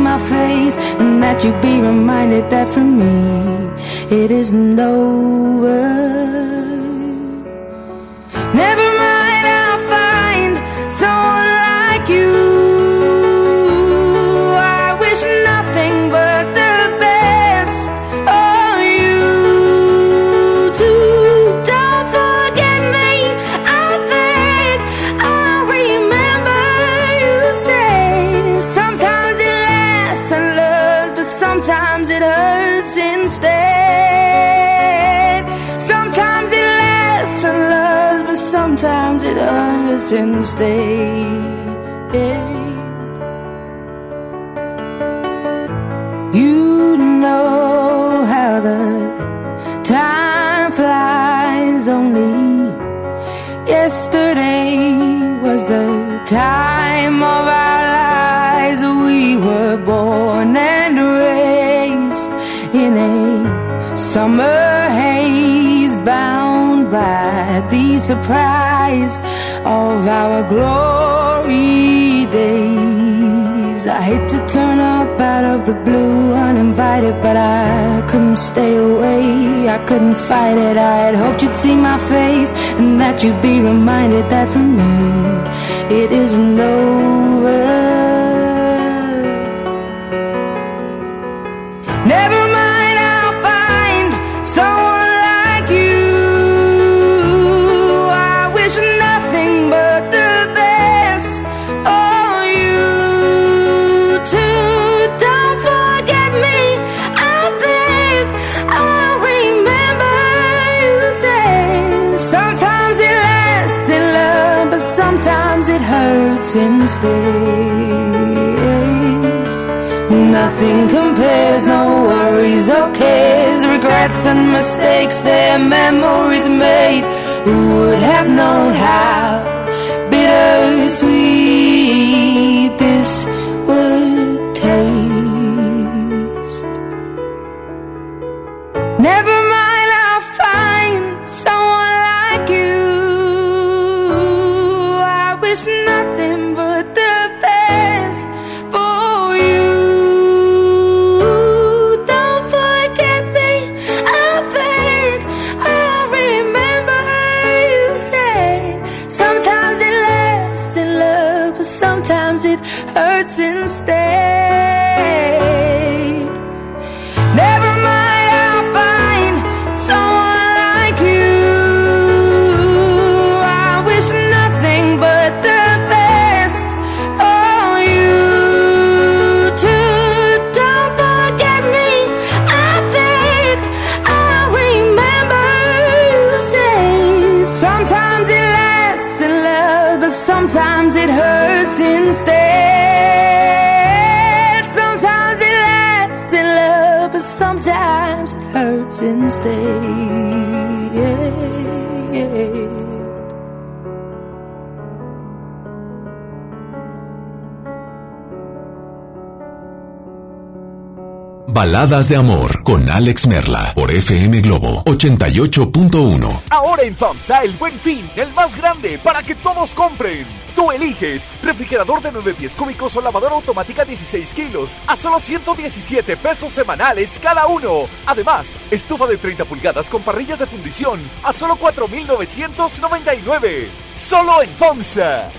[211.77, 216.41] Baladas de Amor con Alex Merla por FM Globo 88.1.
[216.49, 220.25] Ahora en FAMSA el buen fin, el más grande para que todos compren.
[220.55, 226.17] Tú eliges refrigerador de 9 pies cúbicos o lavadora automática 16 kilos a solo 117
[226.17, 227.83] pesos semanales cada uno.
[228.07, 233.67] Además, estufa de 30 pulgadas con parrillas de fundición a solo 4.999.
[233.95, 235.29] Solo en FAMSA.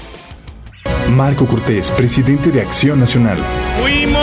[1.10, 3.38] Marco Cortés, presidente de Acción Nacional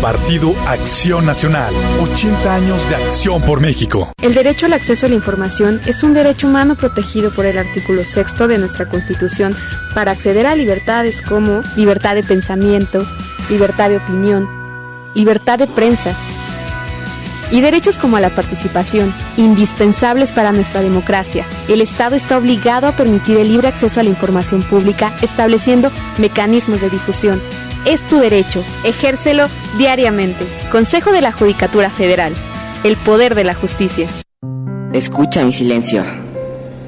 [0.00, 1.74] Partido Acción Nacional.
[2.00, 4.12] 80 años de acción por México.
[4.22, 8.04] El derecho al acceso a la información es un derecho humano protegido por el artículo
[8.04, 9.56] sexto de nuestra Constitución
[9.94, 13.04] para acceder a libertades como libertad de pensamiento,
[13.50, 14.48] libertad de opinión,
[15.14, 16.14] libertad de prensa
[17.50, 21.44] y derechos como a la participación, indispensables para nuestra democracia.
[21.66, 26.80] El Estado está obligado a permitir el libre acceso a la información pública, estableciendo mecanismos
[26.80, 27.42] de difusión.
[27.84, 30.46] Es tu derecho, ejércelo diariamente.
[30.70, 32.34] Consejo de la Judicatura Federal.
[32.84, 34.08] El poder de la justicia.
[34.92, 36.04] Escucha mi silencio.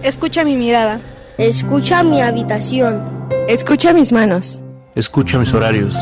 [0.02, 1.00] Escucha mi mirada.
[1.36, 3.28] Escucha mi habitación.
[3.48, 4.60] Escucha mis manos.
[4.94, 5.94] Escucha mis horarios.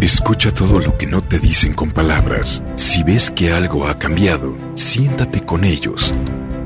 [0.00, 2.62] Escucha todo lo que no te dicen con palabras.
[2.74, 6.12] Si ves que algo ha cambiado, siéntate con ellos.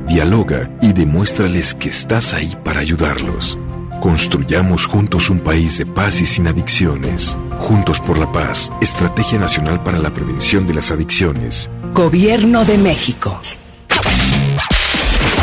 [0.07, 3.59] Dialoga y demuéstrales que estás ahí para ayudarlos.
[4.00, 7.36] Construyamos juntos un país de paz y sin adicciones.
[7.58, 11.68] Juntos por la paz, Estrategia Nacional para la Prevención de las Adicciones.
[11.92, 13.40] Gobierno de México.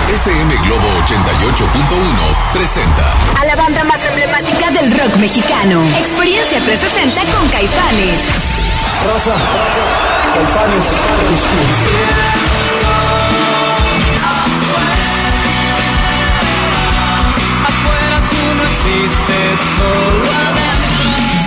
[0.08, 5.84] FM Globo 88.1 presenta A la banda más emblemática del rock mexicano.
[6.00, 8.20] Experiencia 360 con Caifanes.
[9.06, 9.36] Rosa,
[10.34, 10.86] Caifanes,
[11.30, 12.45] tus pies.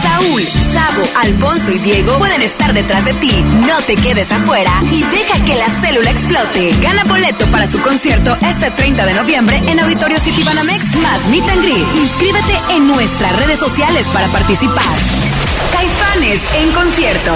[0.03, 3.33] Saúl, Sabo, Alfonso y Diego pueden estar detrás de ti.
[3.67, 6.75] No te quedes afuera y deja que la célula explote.
[6.81, 11.49] Gana boleto para su concierto este 30 de noviembre en Auditorio City Banamex más Meet
[11.49, 11.95] and Greet.
[11.97, 14.85] Inscríbete en nuestras redes sociales para participar.
[15.73, 17.33] Caifanes en concierto.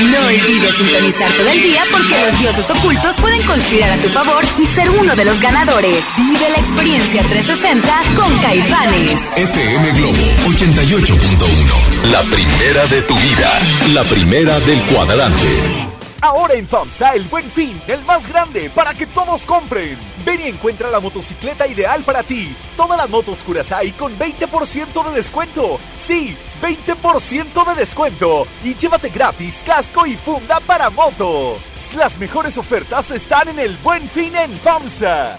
[0.00, 4.42] No olvides sintonizar todo el día porque los dioses ocultos pueden conspirar a tu favor
[4.58, 6.04] y ser uno de los ganadores.
[6.16, 9.36] Vive la experiencia 360 con Caifanes.
[9.36, 10.16] FM Globo
[10.46, 12.10] 88.1.
[12.10, 13.60] La primera de tu vida.
[13.92, 15.89] La primera del cuadrante.
[16.22, 19.96] Ahora en FAMSA el buen fin, el más grande, para que todos compren.
[20.24, 22.54] Ven y encuentra la motocicleta ideal para ti.
[22.76, 25.78] Todas las motos Curaçao con 20% de descuento.
[25.96, 28.46] Sí, 20% de descuento.
[28.62, 31.56] Y llévate gratis casco y funda para moto.
[31.96, 35.38] Las mejores ofertas están en el buen fin en FAMSA.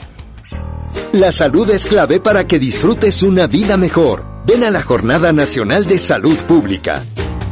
[1.14, 4.26] La salud es clave para que disfrutes una vida mejor.
[4.46, 7.04] Ven a la Jornada Nacional de Salud Pública.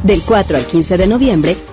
[0.02, 1.56] Del 4 al 15 de noviembre,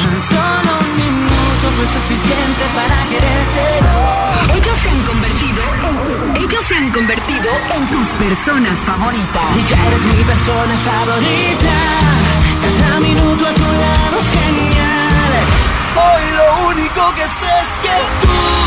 [0.00, 4.56] Solo un minuto fue suficiente para quererte.
[4.56, 5.62] Ellos se han convertido,
[6.36, 9.56] ellos se han convertido en tus personas favoritas.
[9.56, 11.76] Y ya eres mi persona favorita.
[12.80, 15.32] Cada minuto a tu lado es genial.
[15.96, 18.59] Hoy lo único que sé es que tú.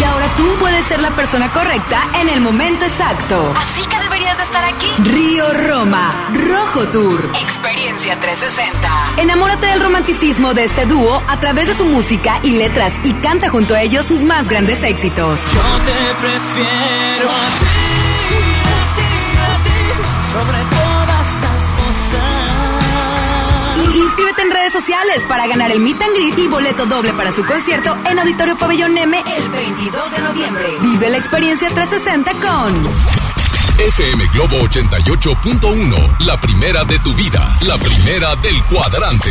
[0.00, 3.54] Y ahora tú puedes ser la persona correcta en el momento exacto.
[3.56, 4.86] Así que deberías de estar aquí.
[5.02, 7.30] Río Roma, Rojo Tour.
[7.40, 9.22] Experiencia 360.
[9.22, 13.50] Enamórate del romanticismo de este dúo a través de su música y letras y canta
[13.50, 15.40] junto a ellos sus más grandes éxitos.
[15.52, 17.78] Yo te prefiero a ti,
[18.64, 19.78] a ti, a ti,
[20.32, 20.77] sobre todas
[24.18, 27.44] inscríbete en redes sociales para ganar el Meet and Greet y boleto doble para su
[27.44, 30.66] concierto en Auditorio Pabellón M el 22 de noviembre.
[30.80, 32.90] Vive la experiencia 360 con
[33.78, 36.26] FM Globo 88.1.
[36.26, 37.56] La primera de tu vida.
[37.62, 39.30] La primera del cuadrante.